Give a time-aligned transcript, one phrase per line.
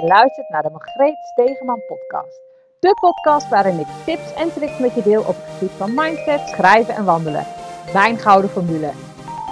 [0.00, 2.40] Je luistert naar de Margreet Stegeman podcast.
[2.80, 6.48] De podcast waarin ik tips en tricks met je deel op het gebied van mindset,
[6.48, 7.46] schrijven en wandelen.
[7.92, 8.90] Mijn gouden formule.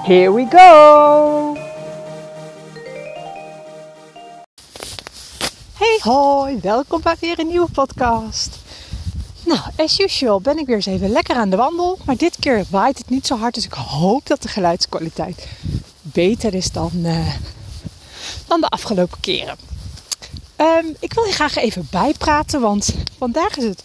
[0.03, 1.57] Here we go!
[5.79, 8.59] Hey hoi, welkom bij weer een nieuwe podcast.
[9.47, 11.99] Nou, as usual ben ik weer eens even lekker aan de wandel.
[12.05, 15.49] Maar dit keer waait het niet zo hard, dus ik hoop dat de geluidskwaliteit
[16.01, 17.35] beter is dan, uh,
[18.47, 19.72] dan de afgelopen keren.
[20.57, 23.83] Um, ik wil je graag even bijpraten, want vandaag is het,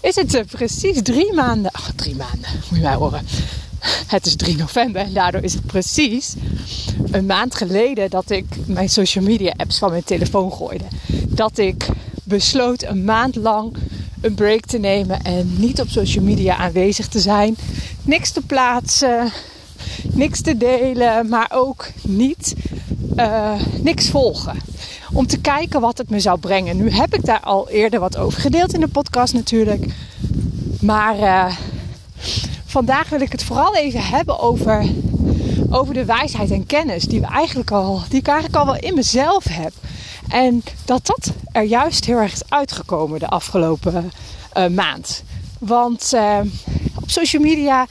[0.00, 1.70] is het uh, precies drie maanden.
[1.70, 3.26] Ach, drie maanden, moet je mij horen.
[4.06, 6.34] Het is 3 november en daardoor is het precies
[7.10, 10.84] een maand geleden dat ik mijn social media apps van mijn telefoon gooide.
[11.28, 11.88] Dat ik
[12.24, 13.76] besloot een maand lang
[14.20, 17.56] een break te nemen en niet op social media aanwezig te zijn.
[18.02, 19.32] Niks te plaatsen,
[20.02, 22.54] niks te delen, maar ook niet
[23.16, 24.56] uh, niks volgen.
[25.12, 26.76] Om te kijken wat het me zou brengen.
[26.76, 29.84] Nu heb ik daar al eerder wat over gedeeld in de podcast natuurlijk.
[30.80, 31.54] Maar uh,
[32.64, 34.84] vandaag wil ik het vooral even hebben over,
[35.70, 38.94] over de wijsheid en kennis die, we eigenlijk al, die ik eigenlijk al wel in
[38.94, 39.72] mezelf heb.
[40.28, 44.12] En dat dat er juist heel erg is uitgekomen de afgelopen
[44.56, 45.22] uh, maand.
[45.58, 46.12] Want
[46.94, 47.86] op social media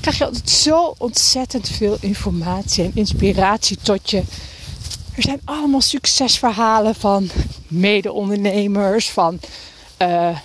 [0.00, 4.22] krijg je altijd zo ontzettend veel informatie en inspiratie tot je.
[5.14, 7.30] Er zijn allemaal succesverhalen van
[7.68, 9.40] mede-ondernemers, van
[9.98, 10.38] uh,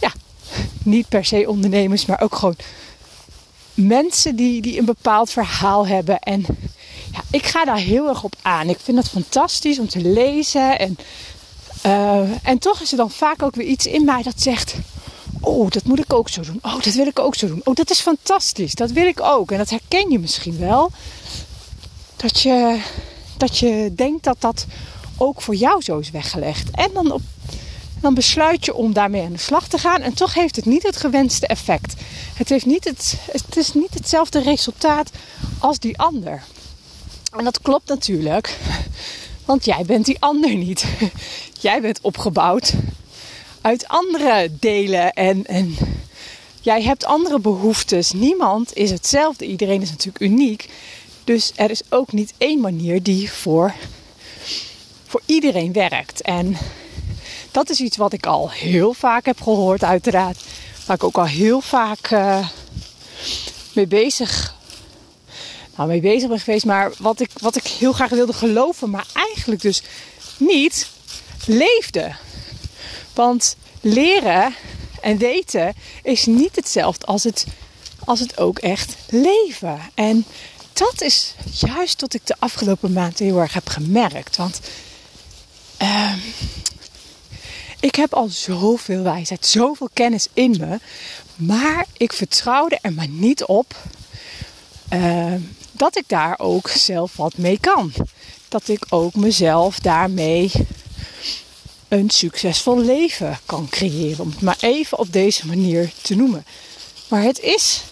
[0.00, 0.12] ja,
[0.82, 2.56] niet per se ondernemers, maar ook gewoon
[3.74, 6.18] mensen die, die een bepaald verhaal hebben.
[6.18, 6.46] En
[7.12, 8.68] ja, ik ga daar heel erg op aan.
[8.68, 10.78] Ik vind het fantastisch om te lezen.
[10.78, 10.98] En,
[11.86, 14.74] uh, en toch is er dan vaak ook weer iets in mij dat zegt:
[15.40, 16.58] Oh, dat moet ik ook zo doen.
[16.62, 17.60] Oh, dat wil ik ook zo doen.
[17.64, 18.74] Oh, dat is fantastisch.
[18.74, 19.50] Dat wil ik ook.
[19.50, 20.90] En dat herken je misschien wel.
[22.16, 22.80] Dat je,
[23.36, 24.66] dat je denkt dat dat
[25.16, 26.70] ook voor jou zo is weggelegd.
[26.70, 27.20] En dan, op,
[28.00, 30.00] dan besluit je om daarmee aan de slag te gaan.
[30.00, 31.94] En toch heeft het niet het gewenste effect.
[32.34, 35.10] Het, heeft niet het, het is niet hetzelfde resultaat
[35.58, 36.42] als die ander.
[37.36, 38.58] En dat klopt natuurlijk.
[39.44, 40.84] Want jij bent die ander niet.
[41.60, 42.74] Jij bent opgebouwd
[43.60, 45.76] uit andere delen en, en
[46.60, 48.12] jij hebt andere behoeftes.
[48.12, 49.46] Niemand is hetzelfde.
[49.46, 50.68] Iedereen is natuurlijk uniek.
[51.26, 53.74] Dus er is ook niet één manier die voor,
[55.06, 56.22] voor iedereen werkt.
[56.22, 56.56] En
[57.50, 60.44] dat is iets wat ik al heel vaak heb gehoord, uiteraard.
[60.86, 62.48] Waar ik ook al heel vaak uh,
[63.72, 64.54] mee bezig
[65.76, 66.64] nou, mee bezig ben geweest.
[66.64, 69.82] Maar wat ik, wat ik heel graag wilde geloven, maar eigenlijk dus
[70.38, 70.90] niet
[71.46, 72.14] leefde.
[73.14, 74.54] Want leren
[75.00, 77.46] en weten is niet hetzelfde als het,
[78.04, 79.80] als het ook echt leven.
[79.94, 80.24] En
[80.78, 84.36] dat is juist wat ik de afgelopen maand heel erg heb gemerkt.
[84.36, 84.60] Want
[85.82, 86.12] uh,
[87.80, 90.78] ik heb al zoveel wijsheid, zoveel kennis in me.
[91.36, 93.74] Maar ik vertrouwde er maar niet op
[94.92, 95.34] uh,
[95.72, 97.92] dat ik daar ook zelf wat mee kan.
[98.48, 100.50] Dat ik ook mezelf daarmee
[101.88, 104.20] een succesvol leven kan creëren.
[104.20, 106.44] Om het maar even op deze manier te noemen.
[107.08, 107.82] Maar het is.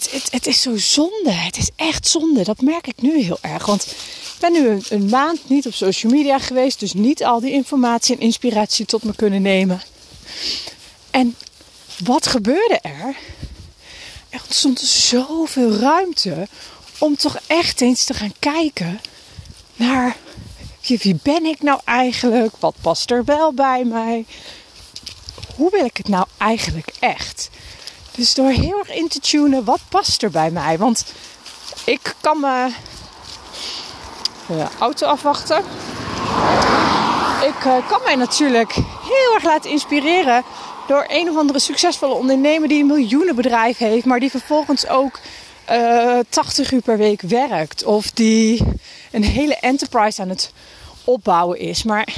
[0.00, 1.30] Het, het, het is zo zonde.
[1.30, 2.44] Het is echt zonde.
[2.44, 3.66] Dat merk ik nu heel erg.
[3.66, 6.80] Want ik ben nu een, een maand niet op social media geweest.
[6.80, 9.82] Dus niet al die informatie en inspiratie tot me kunnen nemen.
[11.10, 11.36] En
[12.04, 13.16] wat gebeurde er?
[14.28, 16.48] Er ontstond zoveel ruimte
[16.98, 19.00] om toch echt eens te gaan kijken
[19.76, 20.16] naar
[20.86, 22.56] wie ben ik nou eigenlijk?
[22.58, 24.24] Wat past er wel bij mij?
[25.56, 27.50] Hoe wil ik het nou eigenlijk echt?
[28.20, 30.78] Dus door heel erg in te tunen, wat past er bij mij?
[30.78, 31.04] Want
[31.84, 32.74] ik kan mijn
[34.78, 35.58] auto afwachten.
[37.42, 38.72] Ik uh, kan mij natuurlijk
[39.02, 40.42] heel erg laten inspireren
[40.86, 45.18] door een of andere succesvolle ondernemer die een miljoenenbedrijf heeft, maar die vervolgens ook
[45.70, 47.84] uh, eh, 80 uur per week werkt.
[47.84, 48.62] Of die
[49.10, 50.52] een hele enterprise aan het
[51.04, 51.82] opbouwen is.
[51.82, 52.14] Maar,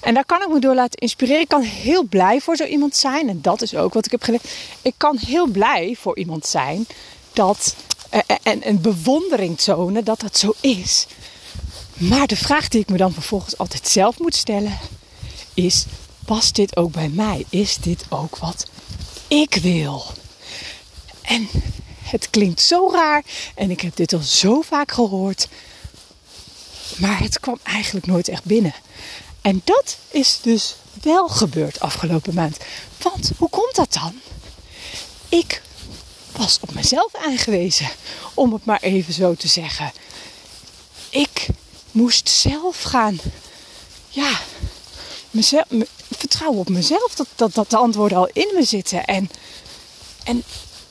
[0.00, 1.40] en daar kan ik me door laten inspireren.
[1.40, 3.28] Ik kan heel blij voor zo iemand zijn.
[3.28, 4.48] En dat is ook wat ik heb geleerd.
[4.82, 6.86] Ik kan heel blij voor iemand zijn
[7.32, 7.76] dat,
[8.08, 11.06] eh, eh, en een bewondering tonen dat dat zo is.
[11.94, 14.78] Maar de vraag die ik me dan vervolgens altijd zelf moet stellen
[15.54, 15.84] is:
[16.24, 17.44] past dit ook bij mij?
[17.48, 18.66] Is dit ook wat
[19.28, 20.04] ik wil?
[21.22, 21.48] En
[22.02, 23.22] het klinkt zo raar
[23.54, 25.48] en ik heb dit al zo vaak gehoord.
[26.96, 28.74] Maar het kwam eigenlijk nooit echt binnen.
[29.42, 32.56] En dat is dus wel gebeurd afgelopen maand.
[33.02, 34.20] Want hoe komt dat dan?
[35.28, 35.62] Ik
[36.36, 37.88] was op mezelf aangewezen,
[38.34, 39.92] om het maar even zo te zeggen.
[41.10, 41.46] Ik
[41.90, 43.20] moest zelf gaan,
[44.08, 44.40] ja,
[45.30, 45.64] mezelf,
[46.10, 47.14] vertrouwen op mezelf.
[47.14, 49.04] Dat, dat, dat de antwoorden al in me zitten.
[49.04, 49.30] En,
[50.24, 50.44] en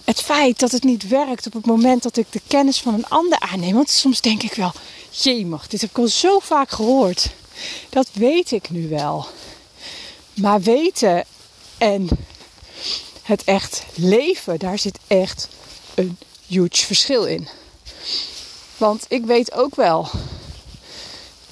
[0.04, 3.08] het feit dat het niet werkt op het moment dat ik de kennis van een
[3.08, 3.74] ander aanneem.
[3.74, 4.72] Want soms denk ik wel,
[5.10, 7.30] jemig, dit heb ik al zo vaak gehoord.
[7.90, 9.28] Dat weet ik nu wel.
[10.34, 11.26] Maar weten
[11.78, 12.10] en
[13.22, 15.48] het echt leven, daar zit echt
[15.96, 16.18] een
[16.48, 17.48] huge verschil in.
[18.78, 20.10] Want ik weet ook wel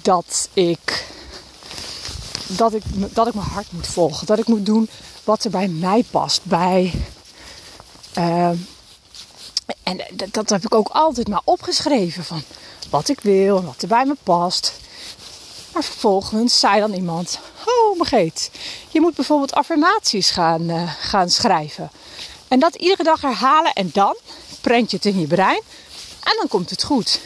[0.02, 1.06] dat ik,
[2.48, 2.84] dat ik,
[3.14, 4.28] dat ik mijn hart moet volgen.
[4.28, 4.90] Dat ik moet doen
[5.24, 6.44] wat er bij mij past.
[6.44, 6.94] Bij,
[8.18, 8.50] uh,
[9.84, 12.24] en dat, dat heb ik ook altijd maar opgeschreven.
[12.24, 12.44] Van
[12.90, 14.74] wat ik wil en wat er bij me past.
[15.74, 18.52] Maar vervolgens zei dan iemand: Oh, Margreet,
[18.90, 21.92] je moet bijvoorbeeld affirmaties gaan, uh, gaan schrijven.
[22.48, 24.18] En dat iedere dag herhalen en dan
[24.62, 25.62] prent je het in je brein
[26.24, 27.20] en dan komt het goed.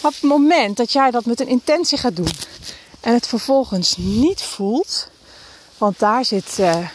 [0.00, 2.32] Maar op het moment dat jij dat met een intentie gaat doen
[3.00, 5.08] en het vervolgens niet voelt,
[5.78, 6.88] want daar zit, uh,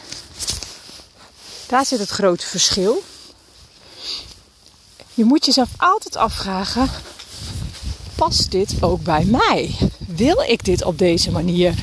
[1.66, 3.02] daar zit het grote verschil.
[5.14, 6.90] Je moet jezelf altijd afvragen:
[8.14, 9.76] past dit ook bij mij?
[10.18, 11.74] Wil ik dit op deze manier?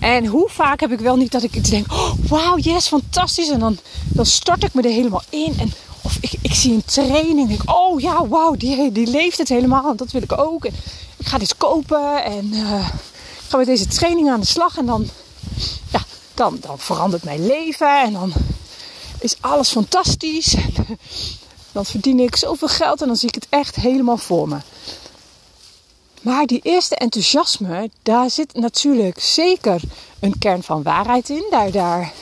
[0.00, 3.48] En hoe vaak heb ik wel niet dat ik iets denk: oh, wauw, yes, fantastisch.
[3.48, 5.54] En dan, dan stort ik me er helemaal in.
[5.58, 9.38] En of ik, ik zie een training en denk: oh ja, wauw, die, die leeft
[9.38, 9.90] het helemaal.
[9.90, 10.64] En dat wil ik ook.
[10.64, 14.78] Ik ga dit kopen en uh, ik ga met deze training aan de slag.
[14.78, 15.08] En dan,
[15.92, 16.04] ja,
[16.34, 18.02] dan, dan verandert mijn leven.
[18.02, 18.32] En dan
[19.18, 20.54] is alles fantastisch.
[21.72, 24.56] Dan verdien ik zoveel geld en dan zie ik het echt helemaal voor me.
[26.24, 29.80] Maar die eerste enthousiasme, daar zit natuurlijk zeker
[30.20, 31.46] een kern van waarheid in.
[31.50, 32.12] Daar, daar,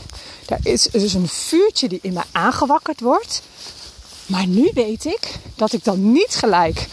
[0.46, 3.42] daar is dus een vuurtje die in me aangewakkerd wordt.
[4.26, 6.86] Maar nu weet ik dat ik dan niet gelijk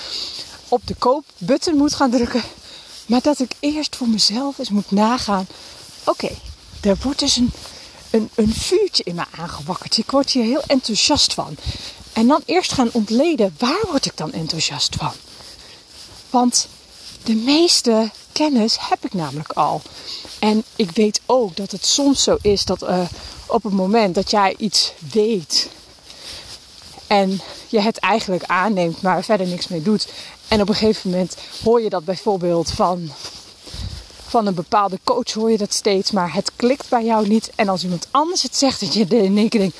[0.67, 2.43] op de koopbutton moet gaan drukken.
[3.05, 5.47] Maar dat ik eerst voor mezelf eens moet nagaan.
[6.03, 6.29] Oké,
[6.81, 7.51] er wordt dus een,
[8.09, 9.97] een, een vuurtje in me aangewakkerd.
[9.97, 11.57] Ik word hier heel enthousiast van.
[12.13, 15.13] En dan eerst gaan ontleden, waar word ik dan enthousiast van?
[16.29, 16.67] Want
[17.23, 19.81] de meeste kennis heb ik namelijk al.
[20.39, 22.99] En ik weet ook dat het soms zo is dat uh,
[23.45, 25.69] op het moment dat jij iets weet
[27.09, 30.07] en je het eigenlijk aanneemt, maar verder niks mee doet.
[30.47, 33.11] En op een gegeven moment hoor je dat bijvoorbeeld van,
[34.27, 37.51] van een bepaalde coach, hoor je dat steeds, maar het klikt bij jou niet.
[37.55, 39.77] En als iemand anders het zegt, dat je in één keer denkt: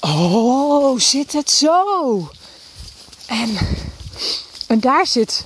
[0.00, 2.30] Oh, zit het zo?
[3.26, 3.58] En,
[4.66, 5.44] en daar zit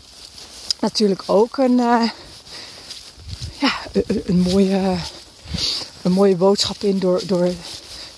[0.85, 2.11] natuurlijk ook een, uh,
[3.59, 4.97] ja, een, een, mooie,
[6.03, 7.49] een mooie boodschap in door, door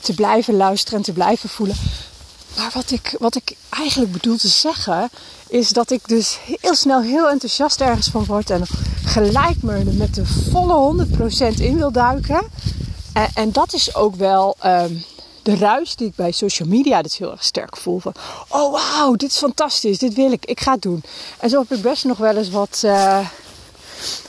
[0.01, 1.77] te blijven luisteren en te blijven voelen.
[2.57, 5.11] Maar wat ik, wat ik eigenlijk bedoel te zeggen,
[5.49, 8.63] is dat ik dus heel snel heel enthousiast ergens van word en
[9.05, 11.07] gelijk me met de volle
[11.55, 12.47] 100% in wil duiken.
[13.13, 15.05] En, en dat is ook wel um,
[15.47, 17.99] de ruis die ik bij social media dus heel erg sterk voel.
[17.99, 18.15] Van,
[18.49, 21.03] oh wauw, dit is fantastisch, dit wil ik, ik ga het doen.
[21.39, 23.29] En zo heb ik best nog wel eens wat, uh,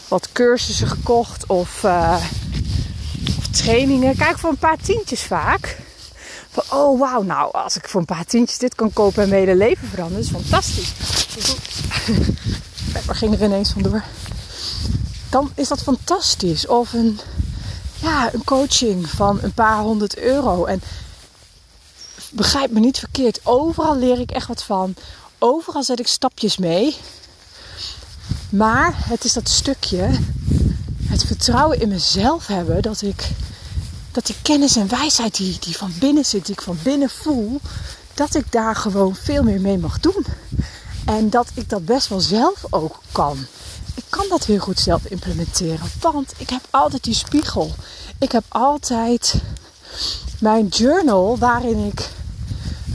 [0.07, 2.23] wat cursussen gekocht of, uh,
[3.37, 4.17] of trainingen.
[4.17, 5.77] Kijk, voor een paar tientjes vaak.
[6.49, 9.41] Van, oh wauw, nou als ik voor een paar tientjes dit kan kopen en mijn
[9.41, 10.93] hele leven veranderen, is fantastisch.
[13.05, 14.03] Waar ging er ineens vandoor?
[15.29, 16.67] Dan is dat fantastisch.
[16.67, 17.19] Of een,
[18.01, 20.65] ja, een coaching van een paar honderd euro.
[20.65, 20.81] En
[22.31, 23.39] begrijp me niet verkeerd.
[23.43, 24.95] Overal leer ik echt wat van.
[25.39, 26.95] Overal zet ik stapjes mee.
[28.49, 30.09] Maar het is dat stukje,
[31.03, 33.29] het vertrouwen in mezelf hebben, dat ik,
[34.11, 37.61] dat die kennis en wijsheid die, die van binnen zit, die ik van binnen voel,
[38.13, 40.25] dat ik daar gewoon veel meer mee mag doen.
[41.05, 43.45] En dat ik dat best wel zelf ook kan.
[43.95, 47.75] Ik kan dat heel goed zelf implementeren, want ik heb altijd die spiegel.
[48.19, 49.33] Ik heb altijd
[50.39, 52.09] mijn journal waarin ik,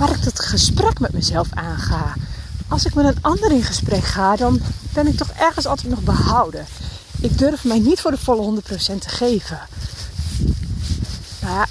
[0.03, 2.15] waar ik het gesprek met mezelf aanga.
[2.69, 4.61] Als ik met een ander in gesprek ga, dan
[4.93, 6.67] ben ik toch ergens altijd nog behouden.
[7.21, 8.65] Ik durf mij niet voor de volle 100%
[8.99, 9.61] te geven.
[11.41, 11.67] Nou ja,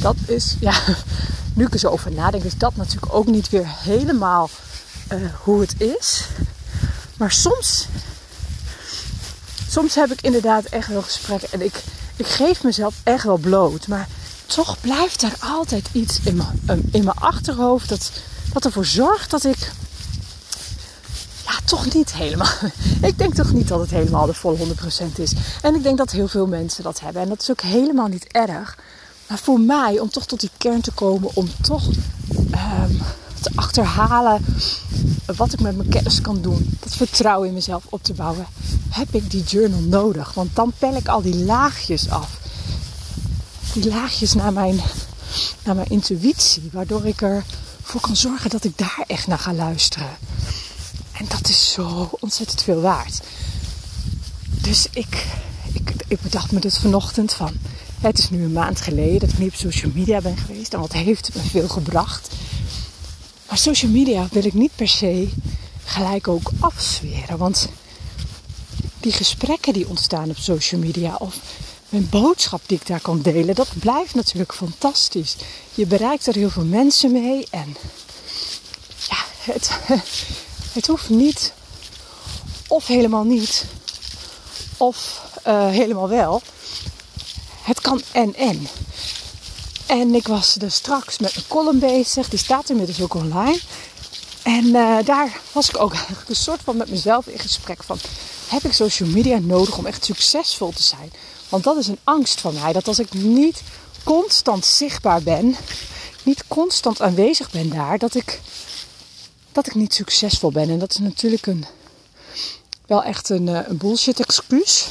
[0.00, 0.72] dat is, ja,
[1.54, 4.50] nu ik er zo over nadenk, is dat natuurlijk ook niet weer helemaal
[5.12, 6.24] uh, hoe het is.
[7.16, 7.86] Maar soms,
[9.68, 11.82] soms heb ik inderdaad echt wel gesprekken en ik,
[12.16, 13.88] ik geef mezelf echt wel bloot.
[13.88, 14.08] Maar
[14.54, 18.10] toch blijft er altijd iets in mijn, eh, in mijn achterhoofd dat,
[18.52, 19.72] dat ervoor zorgt dat ik
[21.46, 22.52] ja, toch niet helemaal.
[23.02, 24.62] Ik denk toch niet dat het helemaal de volle 100%
[25.16, 25.32] is.
[25.62, 27.22] En ik denk dat heel veel mensen dat hebben.
[27.22, 28.78] En dat is ook helemaal niet erg.
[29.26, 33.02] Maar voor mij, om toch tot die kern te komen, om toch um,
[33.40, 34.44] te achterhalen
[35.36, 38.46] wat ik met mijn kennis kan doen, dat vertrouwen in mezelf op te bouwen,
[38.88, 40.34] heb ik die journal nodig.
[40.34, 42.38] Want dan pel ik al die laagjes af.
[43.72, 44.80] Die laagjes naar mijn,
[45.64, 46.68] naar mijn intuïtie.
[46.72, 50.16] Waardoor ik ervoor kan zorgen dat ik daar echt naar ga luisteren.
[51.12, 53.20] En dat is zo ontzettend veel waard.
[54.60, 55.26] Dus ik,
[55.72, 57.52] ik, ik bedacht me dus vanochtend van...
[58.00, 60.74] Het is nu een maand geleden dat ik niet op social media ben geweest.
[60.74, 62.30] En wat heeft het me veel gebracht.
[63.48, 65.28] Maar social media wil ik niet per se
[65.84, 67.38] gelijk ook afzweren.
[67.38, 67.68] Want
[69.00, 71.38] die gesprekken die ontstaan op social media of
[71.90, 75.36] mijn boodschap die ik daar kan delen, dat blijft natuurlijk fantastisch.
[75.74, 77.76] Je bereikt er heel veel mensen mee en
[79.08, 79.70] ja, het,
[80.76, 81.52] het hoeft niet
[82.68, 83.64] of helemaal niet
[84.76, 86.42] of uh, helemaal wel.
[87.62, 88.68] Het kan en en.
[89.86, 92.28] En ik was er straks met een column bezig.
[92.28, 93.58] Die staat inmiddels ook online.
[94.42, 97.98] En uh, daar was ik ook eigenlijk een soort van met mezelf in gesprek van...
[98.48, 101.12] Heb ik social media nodig om echt succesvol te zijn?
[101.50, 102.72] Want dat is een angst van mij.
[102.72, 103.62] Dat als ik niet
[104.04, 105.56] constant zichtbaar ben...
[106.22, 107.98] Niet constant aanwezig ben daar...
[107.98, 108.40] Dat ik,
[109.52, 110.70] dat ik niet succesvol ben.
[110.70, 111.64] En dat is natuurlijk een,
[112.86, 114.86] wel echt een, eh, een bullshit excuus.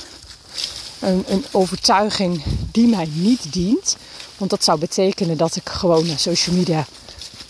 [0.99, 3.95] Een, een overtuiging die mij niet dient.
[4.37, 6.85] Want dat zou betekenen dat ik gewoon naar social media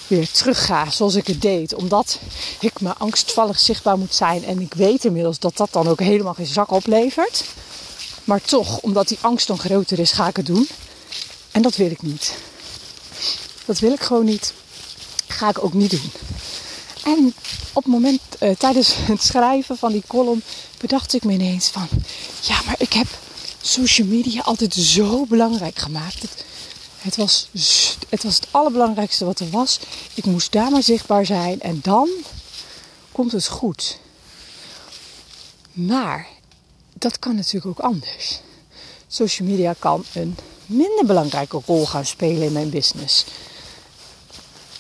[0.08, 1.74] weer terugga zoals ik het deed.
[1.74, 2.20] Omdat
[2.60, 4.46] ik me angstvallig zichtbaar moet zijn.
[4.46, 7.44] En ik weet inmiddels dat dat dan ook helemaal geen zak oplevert.
[8.30, 10.68] Maar toch, omdat die angst dan groter is, ga ik het doen.
[11.52, 12.38] En dat wil ik niet.
[13.66, 14.54] Dat wil ik gewoon niet.
[15.28, 16.12] Ga ik ook niet doen.
[17.04, 17.34] En
[17.74, 20.44] op het moment, uh, tijdens het schrijven van die column,
[20.78, 21.88] bedacht ik me ineens van...
[22.42, 23.08] Ja, maar ik heb
[23.62, 26.26] social media altijd zo belangrijk gemaakt.
[26.98, 27.48] Het, was,
[28.10, 29.80] het was het allerbelangrijkste wat er was.
[30.14, 32.10] Ik moest daar maar zichtbaar zijn en dan
[33.12, 34.00] komt het goed.
[35.72, 36.28] Maar
[37.00, 38.40] dat kan natuurlijk ook anders.
[39.08, 43.26] Social media kan een minder belangrijke rol gaan spelen in mijn business.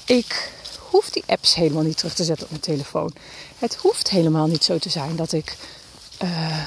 [0.05, 0.51] Ik
[0.89, 3.13] hoef die apps helemaal niet terug te zetten op mijn telefoon.
[3.57, 5.57] Het hoeft helemaal niet zo te zijn dat ik,
[6.23, 6.63] uh,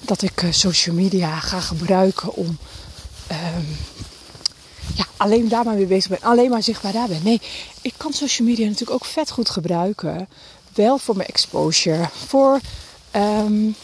[0.00, 2.58] dat ik eh, social media ga gebruiken om
[3.30, 3.76] um,
[4.94, 6.28] ja, alleen daar maar mee bezig ben.
[6.28, 7.22] Alleen maar zichtbaar daar ben.
[7.22, 7.40] Nee,
[7.82, 10.28] ik kan social media natuurlijk ook vet goed gebruiken.
[10.74, 12.60] Wel voor mijn exposure, voor
[13.12, 13.76] um,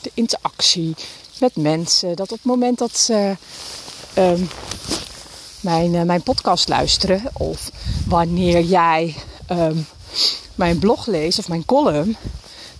[0.00, 0.94] de interactie
[1.40, 2.16] met mensen.
[2.16, 3.36] Dat op het moment dat ze
[4.18, 4.48] um,
[5.60, 7.70] mijn, uh, mijn podcast luisteren of
[8.06, 9.14] wanneer jij
[9.50, 9.86] um,
[10.54, 12.16] mijn blog leest of mijn column,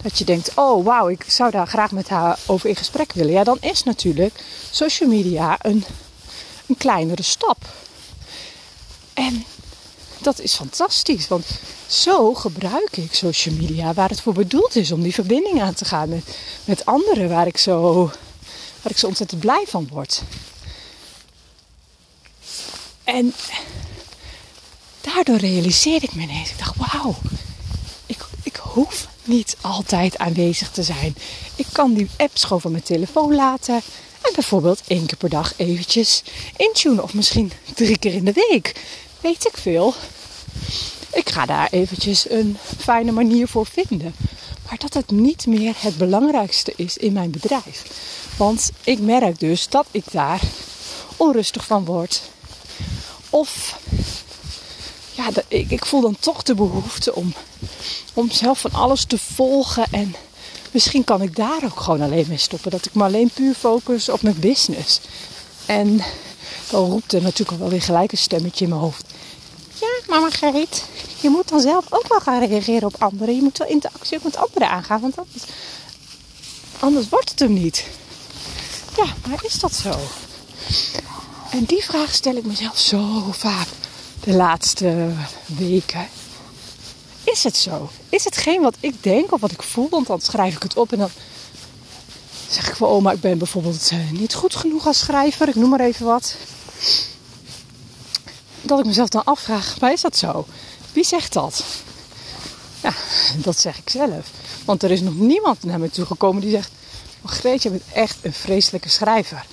[0.03, 3.33] dat je denkt: oh wauw, ik zou daar graag met haar over in gesprek willen.
[3.33, 5.85] Ja, dan is natuurlijk social media een,
[6.67, 7.59] een kleinere stap.
[9.15, 9.45] En
[10.27, 11.47] dat is fantastisch, want
[11.87, 15.85] zo gebruik ik social media waar het voor bedoeld is om die verbinding aan te
[15.85, 18.05] gaan met, met anderen waar ik, zo,
[18.83, 20.23] waar ik zo ontzettend blij van word.
[23.05, 23.35] En
[25.01, 26.51] daardoor realiseerde ik me ineens.
[26.51, 27.15] Ik dacht, wauw,
[28.07, 31.17] ik, ik hoef niet altijd aanwezig te zijn.
[31.55, 33.75] Ik kan die apps gewoon van mijn telefoon laten.
[34.21, 36.23] En bijvoorbeeld één keer per dag eventjes
[36.57, 37.03] intunen.
[37.03, 38.75] Of misschien drie keer in de week.
[39.21, 39.95] Weet ik veel.
[41.13, 44.15] Ik ga daar eventjes een fijne manier voor vinden.
[44.69, 47.85] Maar dat het niet meer het belangrijkste is in mijn bedrijf.
[48.37, 50.41] Want ik merk dus dat ik daar
[51.17, 52.23] onrustig van word.
[53.31, 53.79] Of
[55.15, 57.35] ja, ik, ik voel dan toch de behoefte om,
[58.15, 59.85] om zelf van alles te volgen.
[59.91, 60.15] En
[60.71, 62.71] misschien kan ik daar ook gewoon alleen mee stoppen.
[62.71, 65.01] Dat ik me alleen puur focus op mijn business.
[65.67, 66.03] En
[66.71, 69.05] dan roept er natuurlijk wel weer gelijk een stemmetje in mijn hoofd.
[69.81, 70.85] Ja, maar Margreet,
[71.21, 73.35] je moet dan zelf ook wel gaan reageren op anderen.
[73.35, 75.45] Je moet wel interactie ook met anderen aangaan, want anders,
[76.79, 77.85] anders wordt het hem niet.
[78.97, 79.95] Ja, maar is dat zo?
[81.51, 83.69] En die vraag stel ik mezelf zo vaak
[84.21, 85.09] de laatste
[85.47, 86.09] weken.
[87.25, 87.91] Is het zo?
[88.09, 89.89] Is hetgeen wat ik denk of wat ik voel?
[89.91, 91.11] Want dan schrijf ik het op en dan
[92.49, 92.89] zeg ik van...
[92.89, 95.49] Oh, maar ik ben bijvoorbeeld eh, niet goed genoeg als schrijver.
[95.49, 96.37] Ik noem maar even wat.
[98.67, 100.47] Dat ik mezelf dan afvraag, maar is dat zo?
[100.93, 101.65] Wie zegt dat?
[102.83, 102.93] Ja,
[103.37, 104.31] dat zeg ik zelf.
[104.65, 106.71] Want er is nog niemand naar me toe gekomen die zegt...
[107.23, 109.45] Oh, Greet, je bent echt een vreselijke schrijver.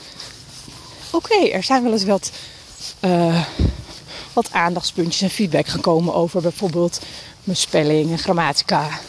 [1.11, 2.31] Oké, er zijn wel eens wat...
[2.99, 3.43] Uh,
[4.33, 6.99] wat aandachtspuntjes en feedback gekomen over bijvoorbeeld
[7.43, 8.99] mijn spelling en grammatica.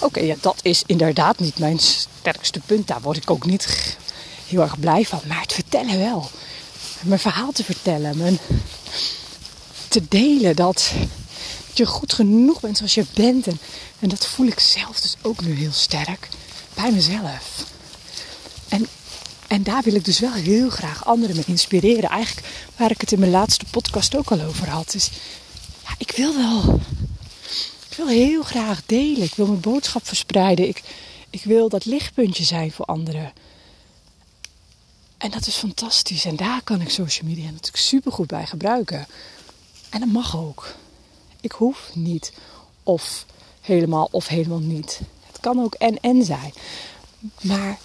[0.00, 2.86] Oké, ja, dat is inderdaad niet mijn sterkste punt.
[2.86, 3.96] Daar word ik ook niet
[4.46, 5.20] heel erg blij van.
[5.26, 6.30] Maar het vertellen wel.
[7.00, 8.16] Mijn verhaal te vertellen.
[8.16, 8.38] Mijn
[9.90, 10.92] te delen dat
[11.74, 13.46] je goed genoeg bent zoals je bent.
[13.46, 13.58] En,
[13.98, 16.28] en dat voel ik zelf dus ook nu heel sterk.
[16.74, 17.64] bij mezelf.
[18.68, 18.86] En,
[19.46, 22.10] en daar wil ik dus wel heel graag anderen mee inspireren.
[22.10, 24.90] Eigenlijk waar ik het in mijn laatste podcast ook al over had.
[24.90, 25.10] Dus
[25.84, 26.80] ja, ik wil wel.
[27.90, 29.22] Ik wil heel graag delen.
[29.22, 30.68] Ik wil mijn boodschap verspreiden.
[30.68, 30.82] Ik,
[31.30, 33.32] ik wil dat lichtpuntje zijn voor anderen.
[35.18, 36.24] En dat is fantastisch.
[36.24, 39.06] En daar kan ik social media natuurlijk super goed bij gebruiken.
[39.90, 40.74] En dat mag ook.
[41.40, 42.32] Ik hoef niet
[42.82, 43.24] of
[43.60, 45.00] helemaal of helemaal niet.
[45.26, 46.52] Het kan ook en en zijn.
[47.40, 47.78] Maar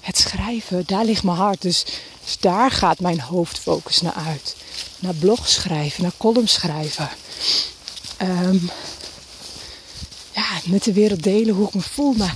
[0.00, 1.62] het schrijven, daar ligt mijn hart.
[1.62, 1.84] Dus,
[2.24, 4.56] dus daar gaat mijn hoofdfocus naar uit.
[4.98, 7.08] Naar blog schrijven, naar column schrijven.
[8.16, 8.58] Ehm,
[10.32, 12.12] ja, met de wereld delen hoe ik me voel.
[12.12, 12.34] Maar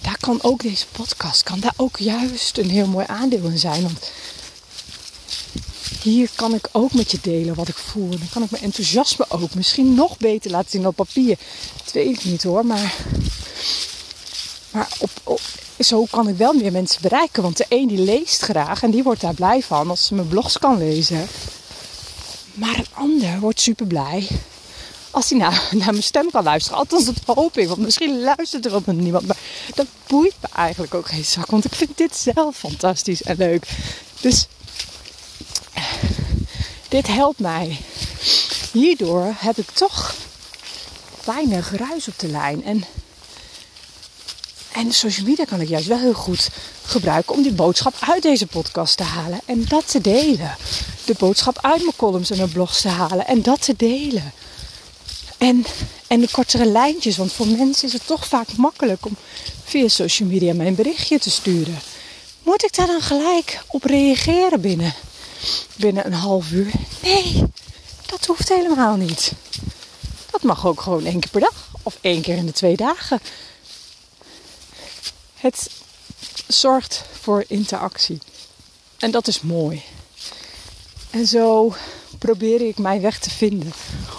[0.00, 3.82] daar kan ook deze podcast, kan daar ook juist een heel mooi aandeel in zijn.
[3.82, 4.10] Want
[6.02, 8.08] hier kan ik ook met je delen wat ik voel.
[8.08, 11.38] Dan kan ik mijn enthousiasme ook misschien nog beter laten zien op papier.
[11.84, 12.94] Dat weet ik niet hoor, maar,
[14.70, 14.88] maar
[15.24, 15.40] op,
[15.78, 17.42] zo kan ik wel meer mensen bereiken.
[17.42, 20.28] Want de een die leest graag en die wordt daar blij van als ze mijn
[20.28, 21.26] blogs kan lezen.
[22.54, 24.26] Maar een ander wordt super blij
[25.10, 26.78] als hij naar, naar mijn stem kan luisteren.
[26.78, 27.68] Althans, dat hoop ik.
[27.68, 29.26] Want misschien luistert er op niemand.
[29.26, 29.38] Maar
[29.74, 31.50] dat boeit me eigenlijk ook geen zak.
[31.50, 33.68] Want ik vind dit zelf fantastisch en leuk.
[34.20, 34.46] Dus
[36.88, 37.78] dit helpt mij.
[38.72, 40.14] Hierdoor heb ik toch
[41.24, 42.64] weinig ruis op de lijn.
[42.64, 42.84] En,
[44.72, 46.48] en social media kan ik juist wel heel goed
[46.84, 50.56] gebruiken om die boodschap uit deze podcast te halen en dat te delen.
[51.04, 54.32] De boodschap uit mijn columns en mijn blogs te halen en dat te delen.
[55.38, 55.66] En,
[56.06, 59.16] en de kortere lijntjes, want voor mensen is het toch vaak makkelijk om
[59.64, 61.78] via social media mijn berichtje te sturen.
[62.42, 64.94] Moet ik daar dan gelijk op reageren binnen,
[65.76, 66.72] binnen een half uur?
[67.02, 67.44] Nee,
[68.06, 69.32] dat hoeft helemaal niet.
[70.30, 73.20] Dat mag ook gewoon één keer per dag of één keer in de twee dagen.
[75.34, 75.70] Het
[76.46, 78.18] zorgt voor interactie.
[78.98, 79.82] En dat is mooi.
[81.10, 81.74] En zo
[82.18, 83.72] probeer ik mijn weg te vinden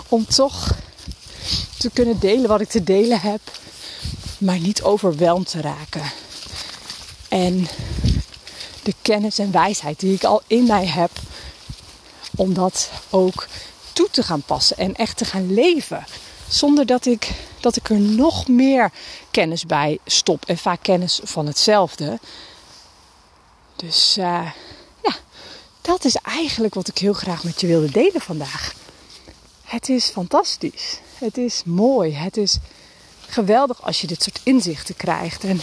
[0.07, 0.75] om toch
[1.77, 3.41] te kunnen delen wat ik te delen heb,
[4.37, 6.11] maar niet overweldigd te raken.
[7.27, 7.67] En
[8.83, 11.11] de kennis en wijsheid die ik al in mij heb,
[12.35, 13.47] om dat ook
[13.93, 16.05] toe te gaan passen en echt te gaan leven.
[16.47, 18.91] Zonder dat ik, dat ik er nog meer
[19.31, 20.45] kennis bij stop.
[20.45, 22.19] En vaak kennis van hetzelfde.
[23.75, 24.51] Dus uh,
[25.03, 25.15] ja,
[25.81, 28.73] dat is eigenlijk wat ik heel graag met je wilde delen vandaag.
[29.63, 30.99] Het is fantastisch.
[31.13, 32.13] Het is mooi.
[32.13, 32.57] Het is
[33.27, 35.43] geweldig als je dit soort inzichten krijgt.
[35.43, 35.61] En,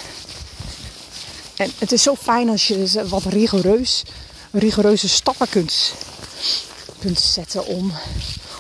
[1.59, 4.03] en het is zo fijn als je wat rigoureus,
[4.51, 5.95] rigoureuze stappen kunt,
[6.99, 7.93] kunt zetten om,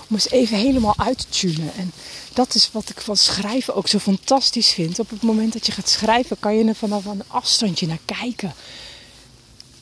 [0.08, 1.72] om eens even helemaal uit te tunen.
[1.76, 1.92] En
[2.32, 4.98] dat is wat ik van schrijven ook zo fantastisch vind.
[4.98, 8.54] Op het moment dat je gaat schrijven, kan je er vanaf een afstandje naar kijken.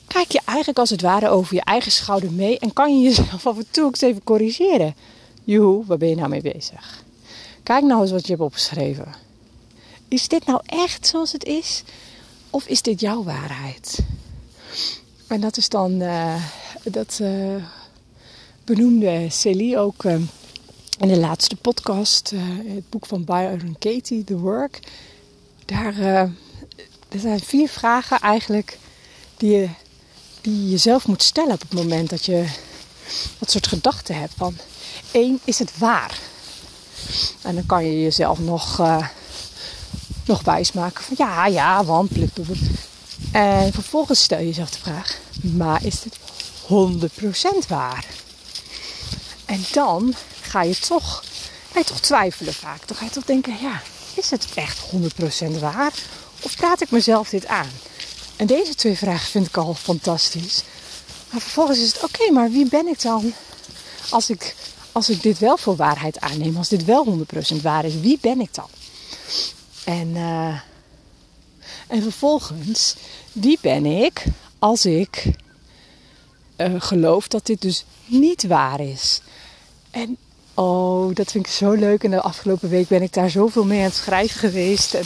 [0.07, 3.47] Kijk je eigenlijk als het ware over je eigen schouder mee en kan je jezelf
[3.47, 4.95] af en toe ook eens even corrigeren.
[5.45, 7.05] Joehoe, waar ben je nou mee bezig?
[7.63, 9.15] Kijk nou eens wat je hebt opgeschreven.
[10.09, 11.83] Is dit nou echt zoals het is?
[12.57, 13.99] Of is dit jouw waarheid?
[15.27, 16.43] En dat is dan, uh,
[16.85, 17.55] dat uh,
[18.65, 20.13] benoemde Celie ook uh,
[20.99, 22.33] in de laatste podcast,
[22.67, 24.81] het boek van Byron Katie, The Work.
[25.65, 25.99] Daar
[27.09, 28.79] er zijn vier vragen eigenlijk
[29.37, 29.69] die je,
[30.41, 32.47] die je jezelf moet stellen op het moment dat je
[33.39, 34.33] dat soort gedachten hebt.
[34.37, 34.57] Van
[35.11, 36.19] één, is het waar?
[37.43, 38.81] En dan kan je jezelf nog,
[40.27, 42.57] nog wijsmaken van ja, ja, want blub, blub.
[43.33, 46.17] En vervolgens stel je jezelf de vraag, maar is dit
[47.65, 48.07] 100% waar?
[49.45, 51.25] En dan ga je toch,
[51.73, 52.89] ga je toch twijfelen vaak.
[52.89, 53.83] Dan ga je toch denken, ja,
[54.15, 54.79] is het echt
[55.49, 55.93] 100% waar?
[56.43, 57.71] Of praat ik mezelf dit aan?
[58.37, 60.63] En deze twee vragen vind ik al fantastisch.
[61.31, 63.33] Maar vervolgens is het oké, maar wie ben ik dan
[64.11, 64.55] als ik
[64.93, 68.41] als ik dit wel voor waarheid aanneem, als dit wel 100% waar is, wie ben
[68.41, 68.69] ik dan?
[69.87, 70.61] En, uh,
[71.87, 72.97] en vervolgens,
[73.33, 74.25] wie ben ik
[74.59, 75.25] als ik
[76.57, 79.21] uh, geloof dat dit dus niet waar is?
[79.91, 80.17] En
[80.55, 82.05] oh, dat vind ik zo leuk.
[82.05, 84.95] En de afgelopen week ben ik daar zoveel mee aan het schrijven geweest.
[84.95, 85.05] En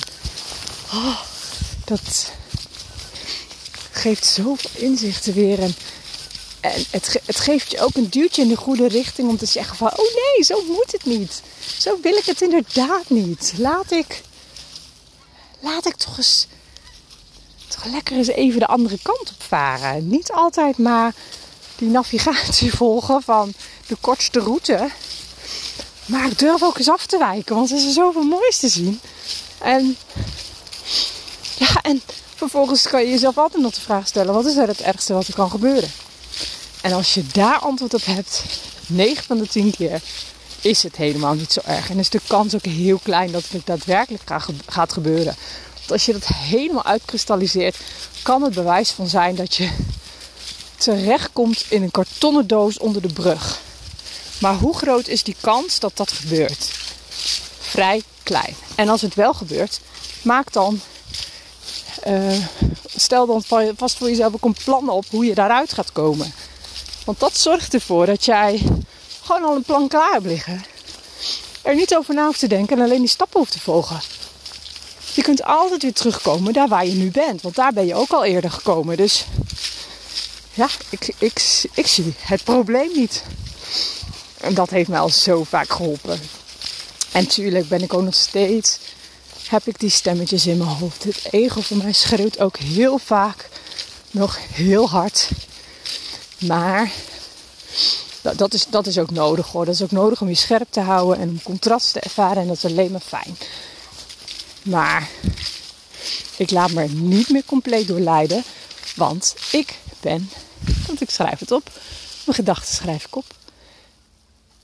[0.93, 1.21] oh,
[1.85, 2.33] dat
[3.91, 5.59] geeft zoveel inzichten weer.
[5.59, 5.75] En
[6.61, 9.77] en het, het geeft je ook een duwtje in de goede richting om te zeggen
[9.77, 9.89] van...
[9.89, 11.43] Oh nee, zo moet het niet.
[11.79, 13.53] Zo wil ik het inderdaad niet.
[13.57, 14.23] Laat ik...
[15.61, 16.47] Laat ik toch eens...
[17.69, 20.09] Toch lekker eens even de andere kant op varen.
[20.09, 21.15] Niet altijd maar
[21.77, 23.53] die navigatie volgen van
[23.87, 24.91] de kortste route.
[26.07, 27.55] Maar ik durf ook eens af te wijken.
[27.55, 29.01] Want er is zoveel moois te zien.
[29.59, 29.97] En
[31.61, 32.03] Ja, en
[32.35, 35.27] vervolgens kan je jezelf altijd nog de vraag stellen: wat is er het ergste wat
[35.27, 35.91] er kan gebeuren?
[36.81, 38.43] En als je daar antwoord op hebt,
[38.87, 40.01] 9 van de 10 keer
[40.61, 41.91] is het helemaal niet zo erg.
[41.91, 44.23] En is de kans ook heel klein dat het daadwerkelijk
[44.67, 45.37] gaat gebeuren.
[45.75, 47.77] Want als je dat helemaal uitkristalliseert,
[48.23, 49.71] kan het bewijs van zijn dat je
[50.77, 53.61] terechtkomt in een kartonnen doos onder de brug.
[54.39, 56.71] Maar hoe groot is die kans dat dat gebeurt?
[57.59, 58.55] Vrij klein.
[58.75, 59.81] En als het wel gebeurt,
[60.23, 60.81] maak dan.
[62.07, 62.33] Uh,
[62.97, 63.43] stel dan
[63.77, 66.33] vast voor jezelf ook een plan op hoe je daaruit gaat komen.
[67.05, 68.63] Want dat zorgt ervoor dat jij
[69.31, 70.65] gewoon al een plan klaar liggen.
[71.63, 74.01] Er niet over na hoeft te denken en alleen die stappen hoeft te volgen.
[75.15, 77.43] Je kunt altijd weer terugkomen daar waar je nu bent.
[77.43, 78.97] Want daar ben je ook al eerder gekomen.
[78.97, 79.25] Dus
[80.53, 83.23] ja, ik, ik, ik zie het probleem niet.
[84.41, 86.21] En dat heeft mij al zo vaak geholpen.
[87.13, 88.79] En tuurlijk ben ik ook nog steeds,
[89.49, 91.05] heb ik die stemmetjes in mijn hoofd.
[91.05, 93.49] Het ego van mij schreeuwt ook heel vaak
[94.11, 95.29] nog heel hard.
[96.39, 96.91] Maar
[98.37, 99.65] dat, is, dat is ook nodig hoor.
[99.65, 102.43] Dat is ook nodig om je scherp te houden en om contrast te ervaren.
[102.43, 103.37] En dat is alleen maar fijn.
[104.63, 105.09] Maar
[106.37, 108.45] ik laat me er niet meer compleet door leiden.
[108.97, 110.31] Want ik ben,
[110.87, 111.71] want ik schrijf het op.
[112.25, 113.25] Mijn gedachten schrijf ik op.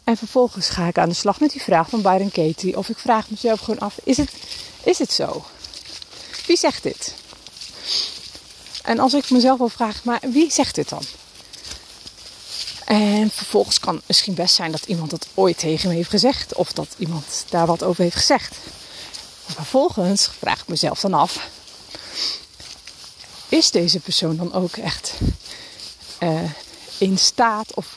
[0.05, 2.76] En vervolgens ga ik aan de slag met die vraag van Byron Katie.
[2.76, 4.33] Of ik vraag mezelf gewoon af, is het,
[4.83, 5.44] is het zo?
[6.46, 7.14] Wie zegt dit?
[8.83, 11.02] En als ik mezelf wil vragen, maar wie zegt dit dan?
[12.87, 16.55] En vervolgens kan het misschien best zijn dat iemand dat ooit tegen me heeft gezegd.
[16.55, 18.57] Of dat iemand daar wat over heeft gezegd.
[19.46, 21.49] Vervolgens vraag ik mezelf dan af.
[23.49, 25.12] Is deze persoon dan ook echt
[26.20, 26.40] uh,
[26.99, 27.96] in staat of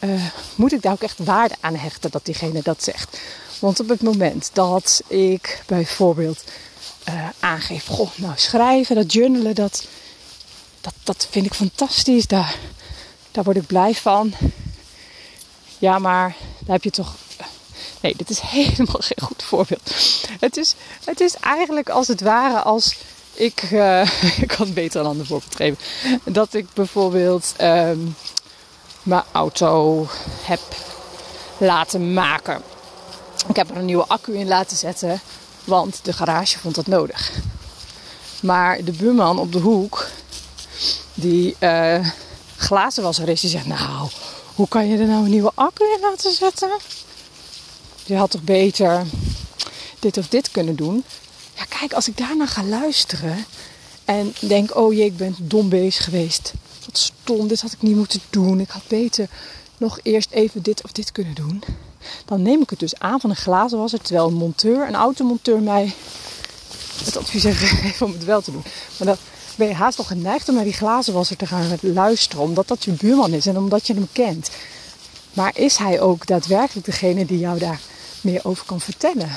[0.00, 3.18] uh, moet ik daar ook echt waarde aan hechten dat diegene dat zegt?
[3.58, 6.44] Want op het moment dat ik bijvoorbeeld
[7.08, 9.86] uh, aangeef, goh, nou schrijven, dat journalen, dat,
[10.80, 12.26] dat, dat vind ik fantastisch.
[12.26, 12.58] Daar,
[13.34, 14.32] daar word ik blij van.
[15.78, 17.14] Ja, maar daar heb je toch.
[18.00, 19.90] Nee, dit is helemaal geen goed voorbeeld.
[20.40, 22.96] Het is, het is eigenlijk als het ware als
[23.32, 23.70] ik.
[23.72, 24.00] Uh,
[24.42, 25.78] ik kan beter een ander voorbeeld geven.
[26.24, 28.16] Dat ik bijvoorbeeld um,
[29.02, 30.06] mijn auto
[30.42, 30.60] heb
[31.58, 32.62] laten maken.
[33.48, 35.20] Ik heb er een nieuwe accu in laten zetten,
[35.64, 37.32] want de garage vond dat nodig.
[38.42, 40.06] Maar de buurman op de hoek,
[41.14, 41.56] die.
[41.60, 42.06] Uh,
[42.56, 43.40] glazenwasser is.
[43.40, 44.08] Die zegt, nou,
[44.54, 46.70] hoe kan je er nou een nieuwe accu in laten zetten?
[48.06, 49.06] Je had toch beter
[49.98, 51.04] dit of dit kunnen doen?
[51.56, 53.44] Ja, kijk, als ik daarna ga luisteren
[54.04, 56.52] en denk, oh jee, ik ben dom bezig geweest.
[56.84, 58.60] Wat stom, dit had ik niet moeten doen.
[58.60, 59.28] Ik had beter
[59.76, 61.62] nog eerst even dit of dit kunnen doen.
[62.24, 65.94] Dan neem ik het dus aan van een glazenwasser, terwijl een monteur, een automonteur mij
[67.04, 67.42] het advies
[67.82, 68.64] heeft om het wel te doen.
[68.98, 69.18] Maar dat,
[69.56, 72.44] ben je haast al geneigd om naar die glazenwasser te gaan luisteren.
[72.44, 74.50] Omdat dat je buurman is en omdat je hem kent.
[75.32, 77.80] Maar is hij ook daadwerkelijk degene die jou daar
[78.20, 79.30] meer over kan vertellen?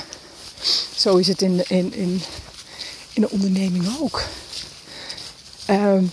[0.96, 2.22] Zo is het in de, in, in,
[3.12, 4.22] in de onderneming ook.
[5.66, 6.04] Ehm,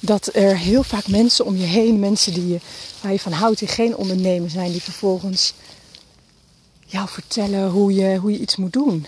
[0.00, 2.60] dat er heel vaak mensen om je heen, mensen die je,
[3.00, 5.54] waar je van houdt, die geen ondernemer zijn, die vervolgens
[6.86, 9.06] jou vertellen hoe je, hoe je iets moet doen.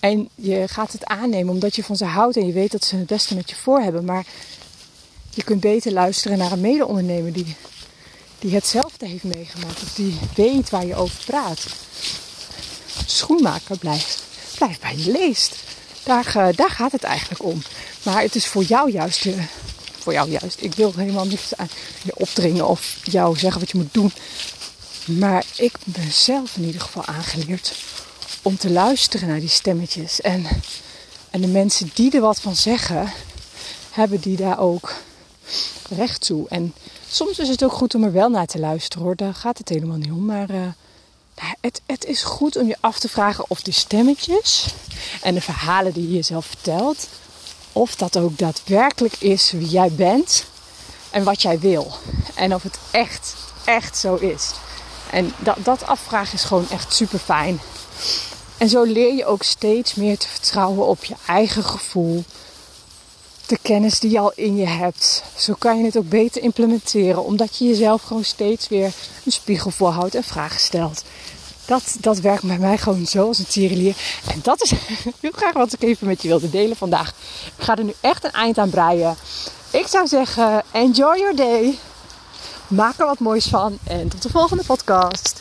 [0.00, 2.96] En je gaat het aannemen omdat je van ze houdt en je weet dat ze
[2.96, 4.04] het beste met je voor hebben.
[4.04, 4.26] Maar
[5.30, 7.56] je kunt beter luisteren naar een mede-ondernemer die,
[8.38, 9.82] die hetzelfde heeft meegemaakt.
[9.82, 11.66] Of die weet waar je over praat.
[13.06, 14.22] Schoenmaker blijft,
[14.54, 15.54] blijft bij je leest.
[16.02, 17.62] Daar, daar gaat het eigenlijk om.
[18.02, 19.42] Maar het is voor jou juist, uh,
[19.98, 20.56] voor jou juist.
[20.60, 21.68] Ik wil helemaal niets aan
[22.02, 24.12] je opdringen of jou zeggen wat je moet doen.
[25.04, 27.74] Maar ik ben zelf in ieder geval aangeleerd
[28.42, 30.20] om te luisteren naar die stemmetjes.
[30.20, 30.46] En,
[31.30, 33.12] en de mensen die er wat van zeggen,
[33.90, 34.94] hebben die daar ook
[35.88, 36.48] recht toe.
[36.48, 36.74] En
[37.08, 39.16] soms is het ook goed om er wel naar te luisteren hoor.
[39.16, 40.24] Daar gaat het helemaal niet om.
[40.24, 40.66] Maar uh,
[41.60, 44.66] het, het is goed om je af te vragen of die stemmetjes
[45.22, 47.08] en de verhalen die je jezelf vertelt,
[47.72, 50.44] of dat ook daadwerkelijk is wie jij bent
[51.10, 51.92] en wat jij wil.
[52.34, 54.50] En of het echt, echt zo is.
[55.10, 57.60] En dat, dat afvragen is gewoon echt super fijn.
[58.60, 62.24] En zo leer je ook steeds meer te vertrouwen op je eigen gevoel.
[63.46, 65.22] De kennis die je al in je hebt.
[65.36, 67.24] Zo kan je het ook beter implementeren.
[67.24, 68.92] Omdat je jezelf gewoon steeds weer
[69.24, 71.02] een spiegel voorhoudt en vragen stelt.
[71.64, 73.96] Dat, dat werkt bij mij gewoon zo als een tierenlier.
[74.26, 74.70] En dat is
[75.20, 77.08] heel graag wat ik even met je wilde delen vandaag.
[77.56, 79.16] Ik ga er nu echt een eind aan breien.
[79.70, 81.78] Ik zou zeggen, enjoy your day.
[82.68, 83.78] Maak er wat moois van.
[83.84, 85.40] En tot de volgende podcast.